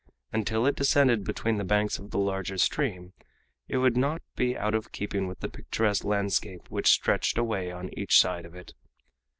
Until 0.33 0.65
it 0.65 0.75
descended 0.75 1.23
between 1.23 1.57
the 1.57 1.63
banks 1.63 1.99
of 1.99 2.09
the 2.09 2.17
larger 2.17 2.57
stream 2.57 3.13
it 3.67 3.77
would 3.77 3.95
not 3.95 4.23
be 4.35 4.57
out 4.57 4.73
of 4.73 4.91
keeping 4.91 5.27
with 5.27 5.41
the 5.41 5.47
picturesque 5.47 6.03
landscape 6.03 6.67
which 6.71 6.89
stretched 6.89 7.37
away 7.37 7.69
on 7.71 7.91
each 7.93 8.17
side 8.19 8.45
of 8.45 8.55
it. 8.55 8.73